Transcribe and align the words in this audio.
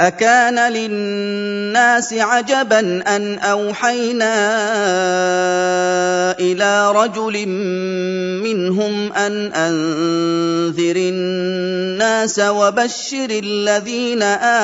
أكان 0.00 0.72
للناس 0.72 2.12
عجبا 2.12 2.80
أن 3.16 3.38
أوحينا 3.38 4.34
إلى 6.40 6.92
رجل 6.92 7.48
منهم 8.40 9.12
أن 9.12 9.52
أنذر 9.52 10.96
الناس 10.96 12.38
وبشر 12.38 13.30
الذين 13.30 14.22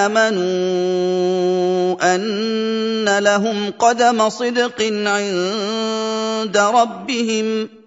آمنوا 0.08 0.46
أن 2.14 3.18
لهم 3.18 3.70
قدم 3.78 4.28
صدق 4.28 4.82
عند 5.06 6.56
ربهم 6.56 7.68
ۖ. 7.82 7.85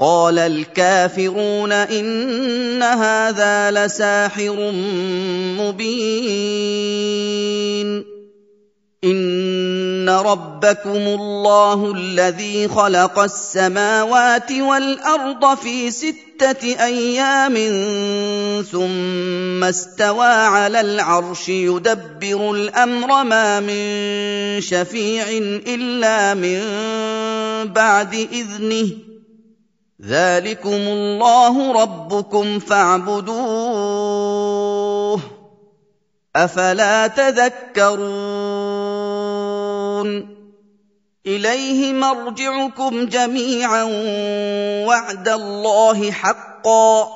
قال 0.00 0.38
الكافرون 0.38 1.72
إن 1.72 2.82
هذا 2.82 3.70
لساحر 3.70 4.70
مبين. 5.60 6.66
إن 9.04 10.08
ربكم 10.08 10.90
الله 10.90 11.92
الذي 11.96 12.68
خلق 12.68 13.18
السماوات 13.18 14.52
والأرض 14.52 15.56
في 15.56 15.90
ستة 15.90 16.84
أيام 16.84 17.54
ثم 18.72 19.64
استوى 19.64 20.26
على 20.26 20.80
العرش 20.80 21.48
يدبر 21.48 22.50
الأمر 22.50 23.24
ما 23.24 23.60
من 23.60 24.60
شفيع 24.60 25.24
إلا 25.66 26.34
من 26.34 26.62
بعد 27.72 28.14
إذنه. 28.14 29.05
ذلكم 30.02 30.68
الله 30.68 31.82
ربكم 31.82 32.58
فاعبدوه 32.58 33.36
افلا 36.36 37.06
تذكرون 37.06 38.06
اليه 41.26 41.92
مرجعكم 41.92 43.06
جميعا 43.06 43.82
وعد 44.86 45.28
الله 45.28 46.10
حقا 46.10 47.08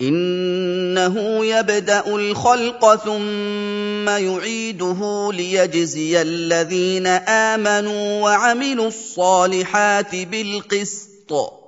انه 0.00 1.44
يبدا 1.44 2.06
الخلق 2.06 2.94
ثم 2.94 4.08
يعيده 4.08 5.30
ليجزي 5.32 6.22
الذين 6.22 7.06
امنوا 7.06 8.22
وعملوا 8.22 8.88
الصالحات 8.88 10.14
بالقسط 10.14 11.59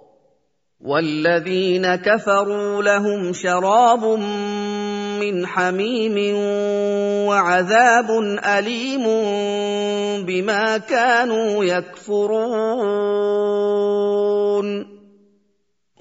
والذين 0.84 1.94
كفروا 1.94 2.82
لهم 2.82 3.32
شراب 3.32 4.04
من 5.20 5.46
حميم 5.46 6.34
وعذاب 7.26 8.10
أليم 8.44 9.04
بما 10.26 10.78
كانوا 10.78 11.64
يكفرون. 11.64 12.52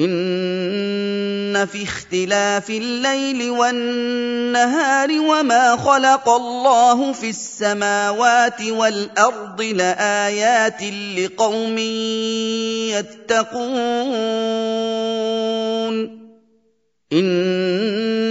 إن 0.00 1.66
في 1.66 1.82
اختلاف 1.82 2.70
الليل 2.70 3.50
والنهار 3.50 5.08
وما 5.10 5.76
خلق 5.76 6.28
الله 6.28 7.12
في 7.12 7.30
السماوات 7.30 8.62
والأرض 8.62 9.62
لآيات 9.62 10.82
لقوم 11.18 11.78
يتقون. 13.28 15.27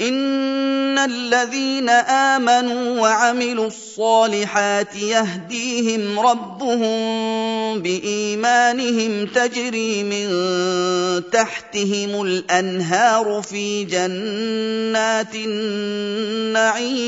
ان 0.00 0.98
الذين 0.98 1.88
امنوا 1.88 3.00
وعملوا 3.00 3.66
الصالحات 3.66 4.96
يهديهم 4.96 6.20
ربهم 6.20 7.82
بايمانهم 7.82 9.26
تجري 9.26 10.02
من 10.02 10.28
تحتهم 11.30 12.22
الانهار 12.22 13.42
في 13.42 13.84
جنات 13.84 15.34
النعيم 15.34 16.98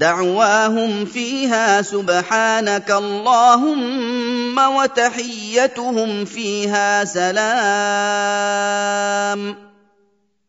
دعواهم 0.00 1.04
فيها 1.04 1.82
سبحانك 1.82 2.90
اللهم 2.90 4.58
وتحيتهم 4.58 6.24
فيها 6.24 7.04
سلام. 7.04 8.40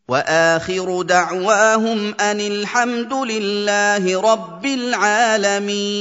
وآخر 0.08 1.02
دعواهم 1.02 2.14
أن 2.20 2.40
الحمد 2.40 3.12
لله 3.12 4.20
رب 4.32 4.66
العالمين. 4.66 5.92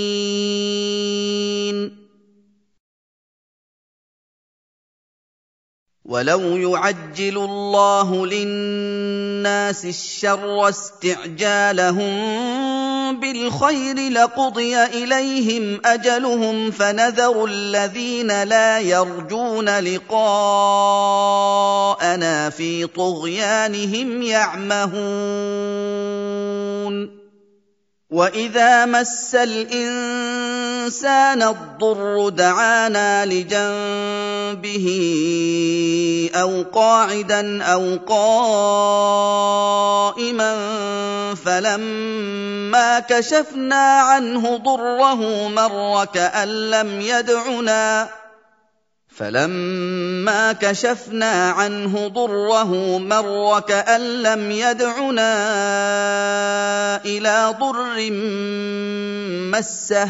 ولو 6.06 6.42
يعجل 6.58 7.38
الله 7.38 8.26
للناس 8.26 9.86
الشر 9.86 10.70
استعجالهم 10.70 12.12
بالخير 13.52 14.12
لقضي 14.12 14.84
إليهم 14.84 15.82
أجلهم 15.86 16.72
فنذر 16.72 17.46
الذين 17.46 18.44
لا 18.44 18.80
يرجون 18.80 19.80
لقاءنا 19.80 20.40
في 22.50 22.88
طغيانهم 22.88 24.22
يعمهون. 24.22 24.92
وإذا 28.10 28.86
مس 28.86 29.36
الإنسان 29.36 30.61
الضر 31.50 32.30
دعانا 32.30 33.26
لجنبه 33.26 34.88
أو 36.36 36.64
قاعدا 36.74 37.64
أو 37.64 38.00
قائما 38.08 39.36
فلما 41.46 43.00
كشفنا 43.00 44.00
عنه 44.00 44.58
ضره 44.58 45.48
مر 45.48 46.06
كأن 46.06 46.70
لم 46.72 47.02
يدعنا 47.02 48.10
فلما 49.18 50.54
كشفنا 50.54 51.50
عنه 51.50 52.08
ضره 52.08 52.98
مر 52.98 53.60
كأن 53.60 54.02
لم 54.22 54.52
يدعنا 54.52 55.32
إلى 57.06 57.56
ضر 57.60 58.12
مسه 59.52 60.10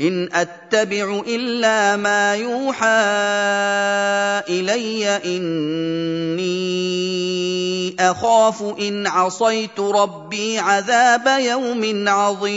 إِنْ 0.00 0.28
أَتَّبِعُ 0.32 1.22
إِلَّا 1.26 1.96
مَا 1.96 2.34
يُوحَىٰ 2.34 2.86
إِلَيَّ 4.48 5.18
ۖ 5.18 5.22
إِنِّي 5.26 6.46
أَخَافُ 8.00 8.62
إِنْ 8.80 9.06
عَصَيْتُ 9.06 9.80
رَبِّي 9.80 10.58
عَذَابَ 10.58 11.26
يَوْمٍ 11.40 12.08
عَظِيمٍ. 12.08 12.56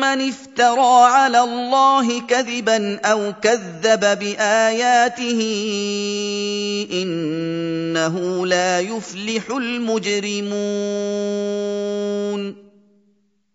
مَّنِ 0.00 0.28
افْتَرَىٰ 0.28 1.04
عَلَى 1.06 1.40
اللَّهِ 1.40 2.20
كَذِبًا 2.20 3.00
أَوْ 3.04 3.32
كَذَّبَ 3.42 4.18
بِآيَاتِهِ 4.18 5.40
ۚ 6.86 6.92
إِنَّهُ 6.92 8.46
لَا 8.46 8.80
يُفْلِحُ 8.80 9.50
الْمُجْرِمُونَ 9.50 10.56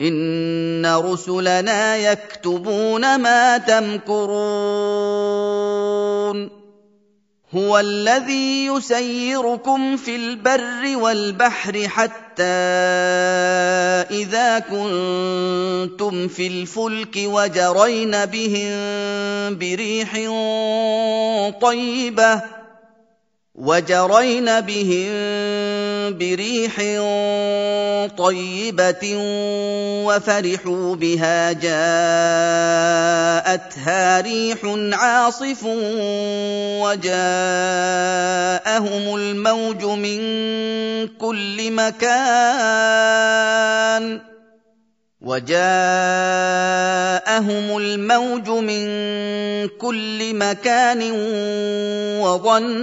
إِنَّ 0.00 0.86
رُسُلَنَا 0.86 1.96
يَكْتُبُونَ 1.96 3.20
مَا 3.20 3.58
تَمْكُرُونَ 3.58 4.36
هُوَ 7.54 7.78
الَّذِي 7.78 8.66
يُسَيِّرُكُمْ 8.66 9.96
فِي 9.96 10.16
الْبَرِّ 10.16 10.96
وَالْبَحْرِ 10.96 11.88
حَتَّىٰ 11.88 12.44
إِذَا 14.12 14.58
كُنتُمْ 14.58 16.28
فِي 16.28 16.46
الْفُلْكِ 16.46 17.16
وَجَرَيْنَ 17.24 18.26
بِهِم 18.26 18.70
بِرِيحٍ 19.58 20.12
طَيِّبَةٍ 21.60 22.42
وجرين 23.56 24.60
بهم 24.60 25.12
بريح 26.18 26.76
طيبة 28.16 29.16
وفرحوا 30.06 30.96
بها 30.96 31.52
جاءتها 31.52 31.80
ريح 34.20 34.58
عاصف 34.92 35.64
وجاءهم 36.84 37.14
الموج 39.16 39.84
من 39.84 40.18
كل 41.08 41.72
مكان 41.72 43.16
وجاءهم 45.20 45.56
الموج 47.76 48.48
من 48.48 48.86
كل 49.68 50.34
مكان 50.34 51.10
وظنوا 52.20 52.76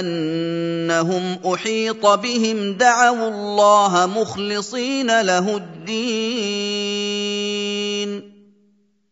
أنهم 0.00 1.38
أحيط 1.54 2.06
بهم 2.06 2.72
دعوا 2.72 3.28
الله 3.28 4.06
مخلصين 4.06 5.20
له 5.20 5.56
الدين 5.56 6.72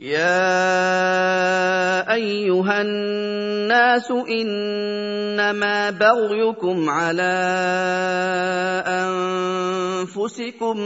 يَا 0.00 0.32
أَيُّهَا 2.12 2.80
النَّاسُ 2.80 4.08
إِنَّمَا 4.10 5.90
بَغْيُكُمْ 5.90 6.90
عَلَىٰ 6.90 7.44
أَنفُسِكُم 10.00 10.76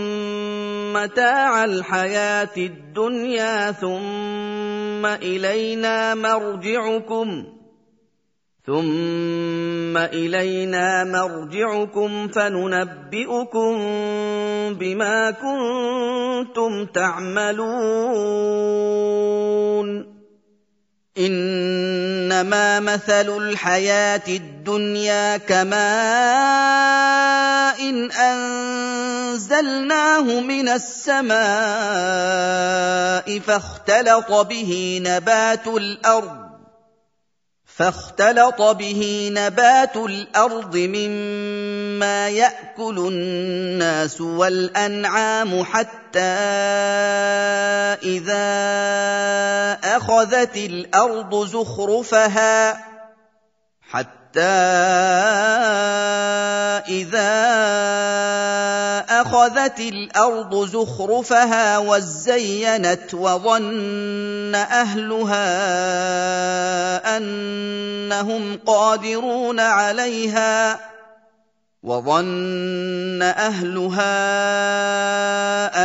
مَّتَاعَ 0.93 1.65
الْحَيَاةِ 1.65 2.57
الدُّنْيَا 2.59 3.73
ثُمَّ 3.73 5.07
إِلَيْنَا 5.07 6.15
مَرْجِعُكُمْ 6.15 7.43
ۖ 7.43 7.54
ثم 8.67 9.97
الينا 9.97 11.05
مرجعكم 11.05 12.29
فننبئكم 12.29 13.75
بما 14.75 15.31
كنتم 15.31 16.87
تعملون 16.87 17.65
انما 21.19 22.81
مثل 22.81 23.37
الحياة 23.37 24.23
الدنيا 24.29 25.37
كماء 25.37 25.75
إن 27.81 28.11
انزلناه 29.33 30.41
من 30.41 30.69
السماء 30.69 31.39
فاختلط 33.39 34.33
به 34.33 35.01
نبات 35.05 35.67
الأرض 35.67 36.44
فاختلط 37.77 38.63
به 38.63 39.31
نبات 39.33 39.97
الأرض 39.97 40.77
مما 40.77 42.29
يأكل 42.29 42.99
الناس 42.99 44.21
والأنعام 44.21 45.65
حتى 45.65 46.21
إذا 48.03 48.45
أخذت 49.85 50.57
الأرض 50.57 51.47
زخرفها 51.47 52.85
حتى 53.91 54.24
اذا 56.89 57.35
اخذت 59.09 59.81
الأرض 59.81 60.65
زخرفها 60.65 61.79
وزينت 61.79 63.15
وظن 63.15 64.55
اهلها 64.55 65.47
انهم 67.17 68.59
قادرون 68.67 69.61
عليها 69.61 70.94
وظن 71.85 73.23
اهلها 73.23 74.09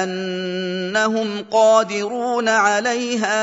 انهم 0.04 1.46
قادرون 1.52 2.50
عليها 2.50 3.40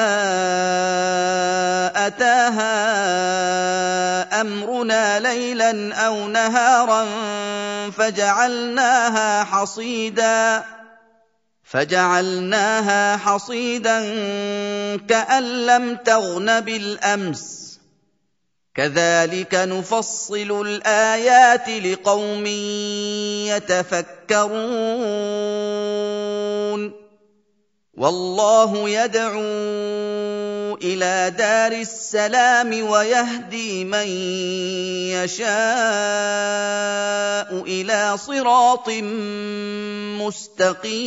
اتاها 2.06 2.70
امرنا 4.40 5.20
ليلا 5.20 5.94
أو 5.94 6.28
نهارا 6.28 7.06
فجعلناها 7.90 9.44
حصيدا 9.44 10.64
فجعلناها 11.64 13.16
حصيدا 13.16 14.00
كان 15.08 15.66
لم 15.66 15.96
تغن 15.96 16.60
بالامس 16.60 17.65
كذلك 18.76 19.54
نفصل 19.54 20.66
الآيات 20.66 21.68
لقوم 21.68 22.46
يتفكرون. 23.46 24.66
والله 27.96 28.88
يدعو 28.88 29.40
إلى 30.82 31.34
دار 31.38 31.72
السلام 31.72 32.82
ويهدي 32.90 33.84
من 33.84 34.08
يشاء 35.16 35.46
إلى 37.66 38.16
صراط 38.16 38.88
مستقيم. 40.20 41.06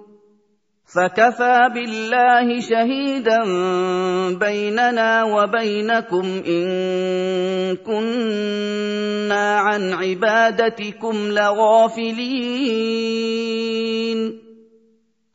فكفى 0.95 1.69
بالله 1.73 2.59
شهيدا 2.59 3.43
بيننا 4.39 5.23
وبينكم 5.23 6.25
ان 6.47 6.65
كنا 7.75 9.59
عن 9.59 9.93
عبادتكم 9.93 11.15
لغافلين 11.31 12.21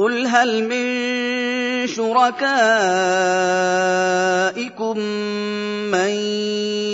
قل 0.00 0.26
هل 0.26 0.64
من 0.64 0.86
شركائكم 1.86 2.40
من 5.92 6.10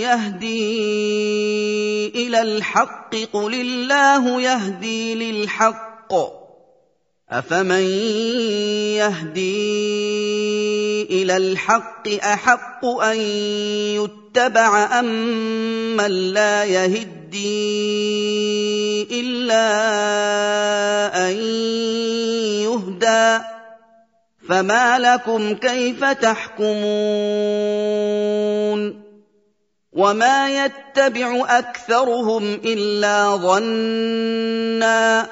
يهدي 0.03 0.67
إلى 2.09 2.43
الحق 2.43 3.17
قل 3.33 3.55
الله 3.55 4.41
يهدي 4.41 5.15
للحق 5.15 6.13
افمن 7.31 7.83
يهدي 8.95 9.83
إلى 11.03 11.37
الحق 11.37 12.09
احق 12.09 12.85
ان 12.85 13.17
يتبع 13.99 14.99
ام 14.99 15.07
من 15.97 16.33
لا 16.33 16.65
يهدي 16.65 17.47
الا 19.21 19.67
ان 21.29 21.37
يهدى 22.63 23.45
فما 24.49 24.99
لكم 24.99 25.55
كيف 25.55 26.05
تحكمون 26.05 26.77
وما 29.93 30.65
يتبع 30.65 31.59
اكثرهم 31.59 32.55
الا 32.65 33.37
ظنّا 33.37 35.27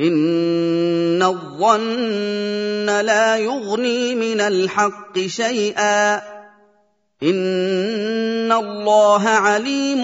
إن 0.00 1.22
الظن 1.22 3.00
لا 3.00 3.36
يغني 3.36 4.14
من 4.14 4.40
الحق 4.40 5.18
شيئا. 5.18 6.16
إن 7.22 8.52
الله 8.52 9.28
عليم 9.28 10.02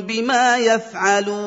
بما 0.00 0.56
يفعلون. 0.56 1.46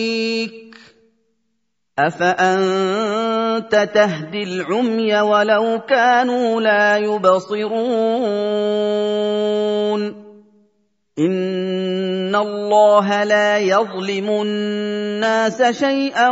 افانت 1.99 3.89
تهدي 3.93 4.43
العمي 4.43 5.21
ولو 5.21 5.79
كانوا 5.89 6.61
لا 6.61 6.97
يبصرون 6.97 7.71
ان 11.19 12.35
الله 12.35 13.23
لا 13.23 13.57
يظلم 13.57 14.29
الناس 14.29 15.63
شيئا 15.63 16.29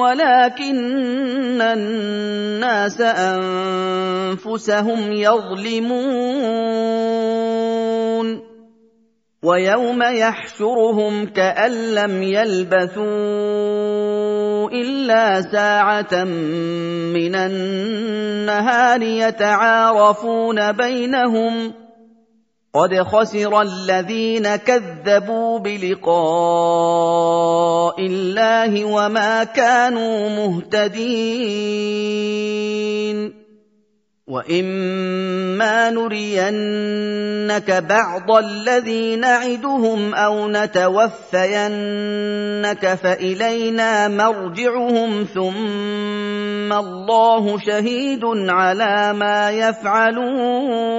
ولكن 0.00 1.62
الناس 1.62 3.00
انفسهم 3.80 5.12
يظلمون 5.12 6.28
ويوم 9.42 10.02
يحشرهم 10.02 11.26
كان 11.26 11.94
لم 11.94 12.22
يلبثوا 12.22 14.17
الا 14.72 15.42
ساعه 15.42 16.24
من 17.14 17.34
النهار 17.34 19.02
يتعارفون 19.02 20.72
بينهم 20.72 21.74
قد 22.74 23.02
خسر 23.02 23.62
الذين 23.62 24.56
كذبوا 24.56 25.58
بلقاء 25.58 26.08
الله 28.06 28.84
وما 28.84 29.44
كانوا 29.44 30.28
مهتدين 30.28 31.78
واما 34.28 35.90
نرينك 35.90 37.70
بعض 37.70 38.30
الذي 38.30 39.16
نعدهم 39.16 40.14
أو 40.14 40.48
نتوفينك 40.48 41.34
فالينا 43.02 44.08
مرجعهم 44.08 45.24
ثم 45.34 46.72
الله 46.72 47.58
شهيد 47.58 48.24
على 48.24 49.12
ما 49.12 49.50
يفعلون 49.50 50.98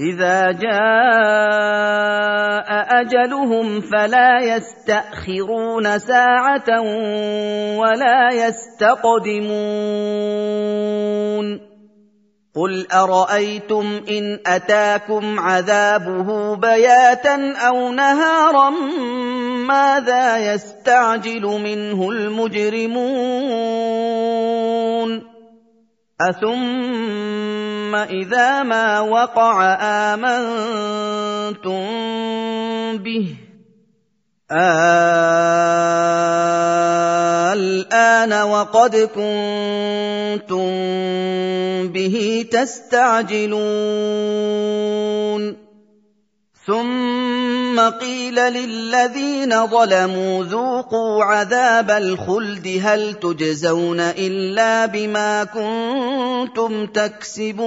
إذا 0.00 0.52
جاء 0.52 0.76
أجلهم 3.00 3.80
فلا 3.80 4.40
يستأخرون 4.40 5.98
ساعة 5.98 6.80
ولا 7.80 8.28
يستقدمون. 8.32 9.46
قل 12.56 12.86
أرأيتم 12.92 14.00
إن 14.08 14.38
أتاكم 14.46 15.40
عذابه 15.40 16.56
بياتا 16.56 17.52
أو 17.56 17.92
نهارا 17.92 18.70
ماذا 19.68 20.54
يستعجل 20.54 21.42
منه 21.42 22.10
المجرمون؟ 22.10 23.16
أثم 26.20 27.75
إذا 27.94 28.62
ما 28.62 29.00
وقع 29.00 29.76
آمنتم 30.14 31.86
به. 32.98 33.36
الآن 37.56 38.32
وقد 38.32 38.96
كنتم 38.96 40.70
به 41.88 42.46
تستعجلون. 42.52 43.56
ثم 46.66 47.35
قيل 47.80 48.34
للذين 48.34 49.66
ظلموا 49.66 50.44
ذوقوا 50.44 51.24
عذاب 51.24 51.90
الخلد 51.90 52.80
هل 52.82 53.14
تجزون 53.14 54.00
إلا 54.00 54.86
بما 54.86 55.44
كنتم 55.44 56.86
تكسبون 56.86 57.66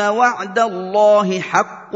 وعد 0.00 0.58
الله 0.58 1.40
حق 1.40 1.94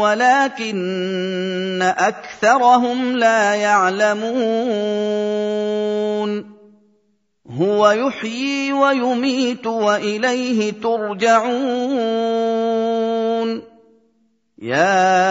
ولكن 0.00 1.82
اكثرهم 1.82 3.16
لا 3.16 3.54
يعلمون 3.54 5.00
هو 7.50 7.90
يحيي 7.90 8.72
ويميت 8.72 9.66
واليه 9.66 10.72
ترجعون 10.82 11.60
يا 14.58 15.30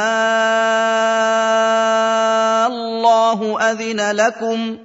أذن 3.71 4.12
لكم 4.12 4.77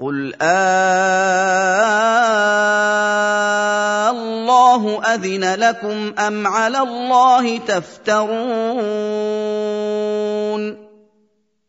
قل 0.00 0.34
آلله 0.42 0.94
أذن 5.14 5.54
لكم 5.54 6.14
أم 6.18 6.46
على 6.46 6.78
الله 6.78 7.58
تفترون 7.58 8.44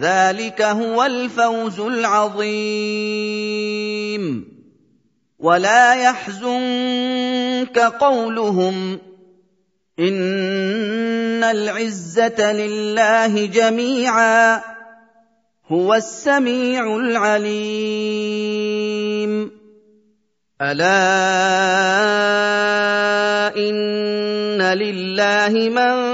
ذلك 0.00 0.62
هو 0.62 1.04
الفوز 1.04 1.80
العظيم. 1.80 2.94
ولا 5.38 5.94
يحزنك 5.94 7.78
قولهم 7.78 8.98
إن 9.98 11.44
العزة 11.44 12.52
لله 12.52 13.46
جميعا 13.46 14.60
هو 15.68 15.94
السميع 15.94 16.96
العليم. 16.96 18.04
ألا 20.62 20.94
إن 23.56 24.62
لله 24.62 25.68
من 25.68 26.13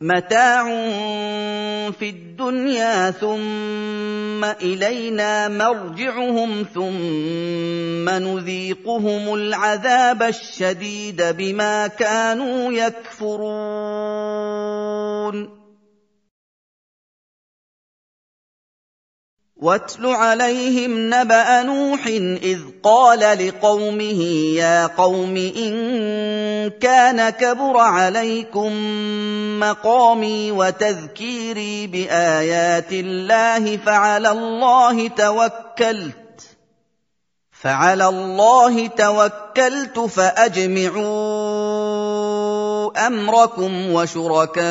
متاع 0.00 0.64
في 1.90 2.08
الدنيا 2.08 3.10
ثم 3.10 4.44
إلينا 4.44 5.48
مرجعهم 5.48 6.66
ثم 6.74 8.08
نذيقهم 8.08 9.34
العذاب 9.34 10.22
الشديد 10.22 11.22
بما 11.22 11.86
كانوا 11.86 12.72
يكفرون. 12.72 13.86
واتل 19.56 20.06
عليهم 20.06 21.14
نبأ 21.14 21.62
نوح 21.62 22.06
إذ 22.42 22.60
قال 22.82 23.20
لقومه 23.46 24.22
يا 24.56 24.86
قوم 24.86 25.36
إن 25.36 25.74
كان 26.68 27.30
كبر 27.30 27.76
عليكم 27.76 28.72
مقامي 29.60 30.52
وتذكيري 30.52 31.86
بآيات 31.86 32.92
الله 32.92 33.76
فعلى 33.76 34.30
الله 34.30 35.08
توكلت. 35.08 36.16
فعلى 37.62 38.08
الله 38.08 38.86
توكلت 38.86 39.98
فأجمعوا 39.98 41.46
أمركم 43.06 43.90
وشركاءكم 43.92 44.66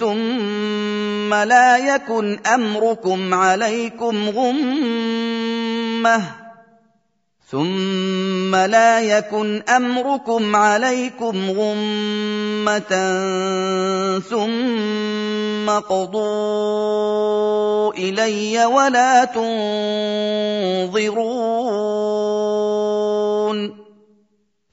ثم 0.00 1.34
لا 1.34 1.76
يكن 1.94 2.38
أمركم 2.46 3.34
عليكم 3.34 4.28
غمة. 4.28 6.22
ثم 7.50 8.56
لا 8.56 9.00
يكن 9.00 9.62
امركم 9.68 10.56
عليكم 10.56 11.50
غمه 11.50 12.92
ثم 14.20 15.70
قضوا 15.70 17.12
الي 17.92 18.64
ولا 18.66 19.24
تنظرون 20.84 21.28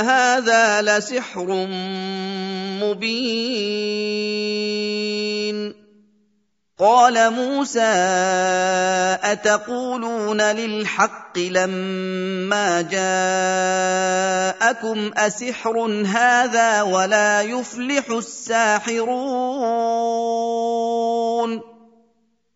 هذا 0.00 0.82
لسحر 0.82 1.66
مبين. 2.82 4.30
قال 6.80 7.32
موسى 7.32 7.92
أتقولون 9.22 10.40
للحق 10.40 11.38
لما 11.38 12.82
جاءكم 14.60 15.10
أسحر 15.16 15.78
هذا 16.06 16.82
ولا 16.82 17.42
يفلح 17.42 18.10
الساحرون؟ 18.10 19.10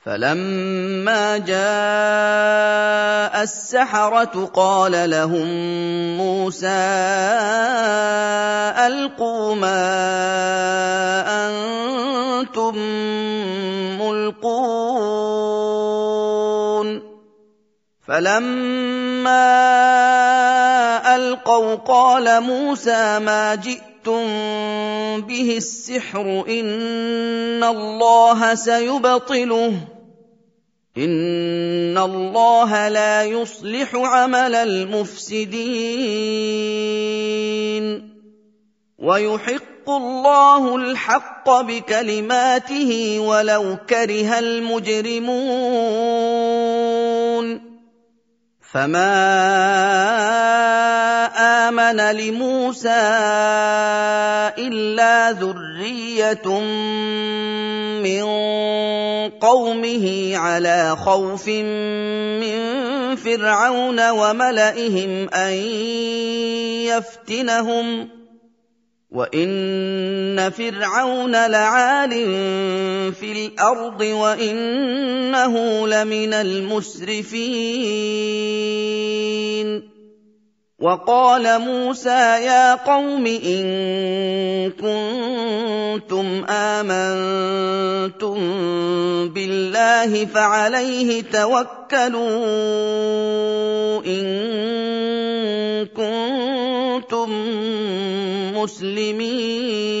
فلما 0.00 1.38
جاء 1.38 1.60
السحرة 3.42 4.50
قال 4.54 5.10
لهم 5.10 5.48
موسى 6.16 6.68
ألقوا 8.86 9.54
ما 9.54 9.84
أنتم 11.46 12.76
ملقون. 14.00 15.20
فلما 18.08 19.46
ألقوا 21.16 21.74
قال 21.74 22.40
موسى 22.40 23.18
ما 23.18 23.54
جئتم 24.00 25.20
به 25.26 25.56
السحر 25.56 26.44
ان 26.48 27.64
الله 27.64 28.54
سيبطله 28.54 29.72
ان 30.98 31.98
الله 31.98 32.88
لا 32.88 33.24
يصلح 33.24 33.94
عمل 33.94 34.54
المفسدين 34.54 35.60
ويحق 38.98 39.90
الله 39.90 40.76
الحق 40.76 41.50
بكلماته 41.60 43.20
ولو 43.20 43.76
كره 43.88 44.38
المجرمون 44.38 45.30
فما 48.72 50.20
آمن 51.70 52.16
لموسى 52.16 53.02
إلا 54.58 55.30
ذرية 55.30 56.46
من 58.02 58.24
قومه 59.30 60.36
على 60.36 60.96
خوف 60.96 61.48
من 61.48 62.56
فرعون 63.16 64.10
وملئهم 64.10 65.28
أن 65.34 65.52
يفتنهم 66.90 68.08
وإن 69.10 70.50
فرعون 70.50 71.32
لعال 71.32 72.10
في 73.14 73.32
الأرض 73.32 74.00
وإنه 74.00 75.86
لمن 75.88 76.34
المسرفين 76.34 77.30
وقال 80.80 81.44
موسى 81.60 82.40
يا 82.48 82.74
قوم 82.74 83.26
إن 83.26 84.70
كنتم 84.80 86.44
آمنتم 86.48 88.38
بالله 89.28 90.24
فعليه 90.26 91.22
توكلوا 91.22 92.30
إن 94.06 94.26
كنتم 95.92 97.30
مسلمين. 98.56 100.00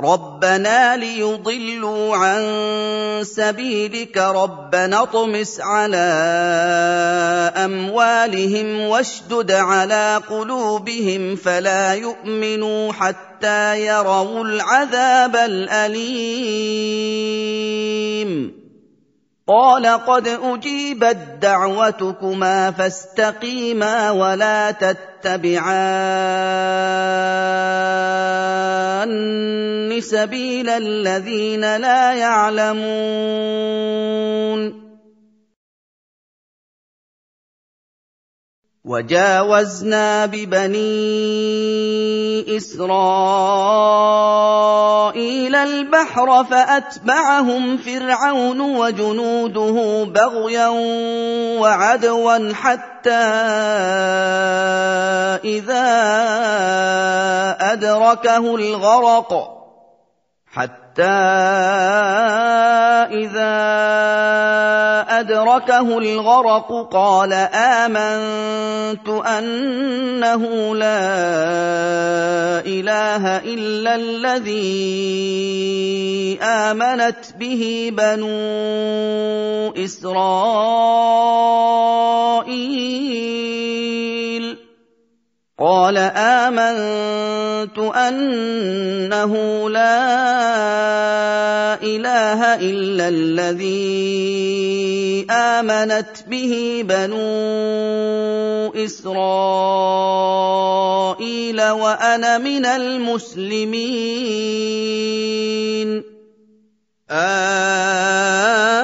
رَبَّنَا 0.00 0.96
لِيُضِلُّوا 0.96 2.16
عَن 2.16 2.42
سَبِيلِكَ 3.22 4.18
رَبَّنَا 4.18 5.02
اطْمِسْ 5.02 5.60
عَلَىٰ 5.60 6.14
أَمْوَالِهِمْ 7.56 8.80
وَاشْدُدْ 8.80 9.52
عَلَىٰ 9.52 10.20
قُلُوبِهِمْ 10.30 11.36
فَلَا 11.36 11.94
يُؤْمِنُوا 11.94 12.92
حَتَّىٰ 12.92 13.86
يَرَوُا 13.86 14.44
الْعَذَابَ 14.44 15.36
الْأَلِيمَ. 15.36 16.34
قال 19.48 19.86
قد 19.86 20.28
اجيبت 20.28 21.18
دعوتكما 21.42 22.70
فاستقيما 22.70 24.10
ولا 24.10 24.70
تتبعان 29.04 30.00
سبيل 30.00 30.68
الذين 30.68 31.76
لا 31.76 32.12
يعلمون 32.12 32.84
وجاوزنا 38.84 40.26
ببني 40.26 40.84
إسرائيل 42.56 42.84
البحر 45.54 46.44
فأتبعهم 46.44 47.76
فرعون 47.76 48.60
وجنوده 48.60 50.04
بغيا 50.04 50.68
وعدوا 51.60 52.52
حتى 52.52 53.10
إذا 55.44 55.86
أدركه 57.60 58.56
الغرق. 58.56 59.63
حتى 60.54 61.02
إذا 63.10 63.54
أدركه 65.08 65.98
الغرق 65.98 66.88
قال 66.92 67.32
آمنت 67.54 69.08
أنه 69.08 70.42
لا 70.76 71.00
إله 72.66 73.36
إلا 73.36 73.94
الذي 73.94 74.54
آمنت 76.42 77.32
به 77.38 77.90
بنو 77.92 79.74
إسرائيل. 79.84 80.64
قال 85.54 85.94
آمنت 86.18 87.78
أنه 87.78 89.32
لا 89.70 89.94
إله 91.78 92.40
إلا 92.58 93.08
الذي 93.08 93.66
آمنت 95.30 96.26
به 96.26 96.82
بنو 96.82 98.74
إسرائيل 98.74 99.20
وأنا 101.70 102.38
من 102.38 102.66
المسلمين. 102.66 103.94
الان 107.10 108.83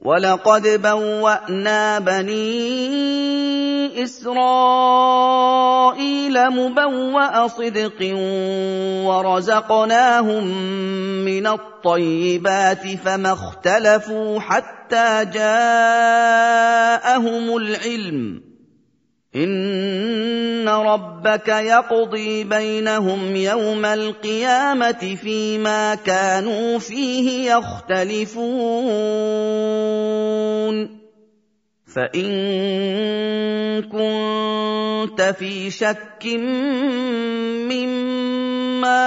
ولقد 0.00 0.82
بوانا 0.82 1.98
بني 1.98 3.00
إسرائيل 4.04 5.30
مبوأ 6.50 7.48
صدق 7.48 8.14
ورزقناهم 9.06 10.44
من 11.24 11.46
الطيبات 11.46 12.86
فما 13.04 13.32
اختلفوا 13.32 14.40
حتى 14.40 15.24
جاءهم 15.34 15.56
العلم 17.56 18.49
ان 19.36 20.68
ربك 20.68 21.48
يقضي 21.48 22.44
بينهم 22.44 23.36
يوم 23.36 23.84
القيامه 23.84 25.16
فيما 25.22 25.94
كانوا 25.94 26.78
فيه 26.78 27.52
يختلفون 27.52 28.60
فان 31.94 33.82
كنت 33.82 35.22
في 35.38 35.70
شك 35.70 36.26
مما 37.66 39.06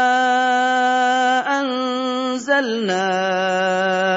انزلنا 1.59 3.03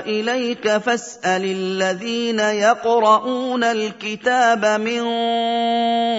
اليك 0.07 0.77
فاسال 0.77 1.45
الذين 1.45 2.41
يقرؤون 2.41 3.65
الكتاب 3.65 4.81
من 4.81 5.05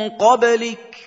قبلك 0.10 1.07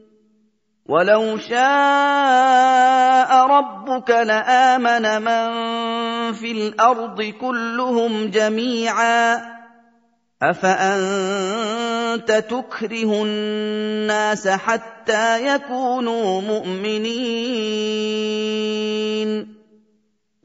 ولو 0.85 1.37
شاء 1.37 1.61
ربك 3.47 4.09
لامن 4.09 5.21
من 5.21 5.51
في 6.33 6.51
الأرض 6.51 7.21
كلهم 7.21 8.29
جميعا 8.29 9.41
افانت 10.41 12.31
تكره 12.31 13.23
الناس 13.23 14.47
حتى 14.47 15.55
يكونوا 15.55 16.41
مؤمنين 16.41 18.01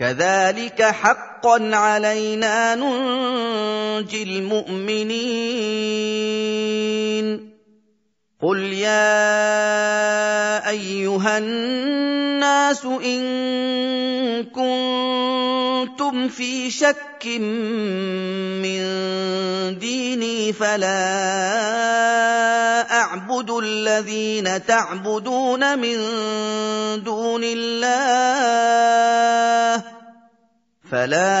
كذلك 0.00 0.82
حقا 0.82 1.76
علينا 1.76 2.74
ننجي 2.74 4.22
المؤمنين. 4.22 5.20
قل 8.42 8.58
يا 8.58 9.08
أيها 10.68 11.38
الناس 11.38 12.84
إن 12.84 13.24
كنتم 14.44 16.28
في 16.28 16.70
شك 16.70 17.09
من 17.28 18.80
ديني 19.78 20.52
فلا 20.52 20.90
اعبد 22.90 23.50
الذين 23.50 24.66
تعبدون 24.66 25.78
من 25.78 25.96
دون 27.02 27.42
الله 27.44 28.80
فلا 30.90 31.40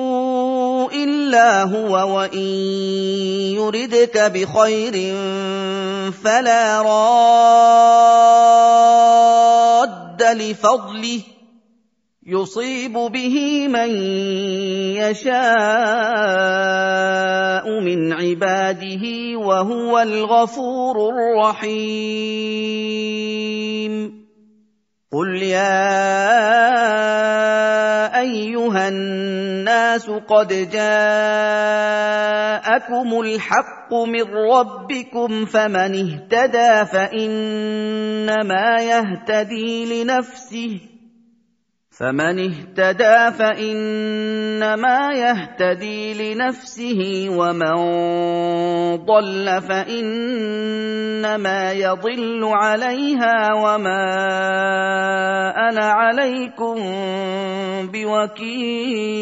إلا 0.93 1.63
هو 1.63 2.15
وإن 2.15 2.47
يردك 3.57 4.17
بخير 4.17 5.15
فلا 6.23 6.81
راد 6.81 7.51
لفضله 10.23 11.21
يصيب 12.27 12.93
به 12.93 13.67
من 13.67 13.89
يشاء 14.95 15.41
من 17.79 18.13
عباده 18.13 19.03
وهو 19.37 19.99
الغفور 19.99 21.09
الرحيم. 21.09 22.31
قل 25.11 25.43
يا 25.43 26.61
أيها 28.21 28.87
الناس 28.87 30.09
قد 30.09 30.47
جاءكم 30.71 30.79
الحق 33.21 33.93
من 33.93 34.23
ربكم 34.33 35.45
فمن 35.45 35.91
اهتدى 36.05 36.85
فإنما 36.91 38.77
يهتدي 38.81 40.03
لنفسه 40.03 40.90
فمن 42.01 42.39
اهتدى 42.39 43.31
فإنما 43.37 45.11
يهتدي 45.13 46.33
لنفسه 46.33 47.29
ومن 47.29 47.75
ضل 49.05 49.61
فإنما 49.69 50.91
يضل 51.71 52.41
عليها 52.43 53.53
وما 53.53 54.03
أنا 55.69 55.85
عليكم 55.85 56.77
بوكيل. 57.93 59.21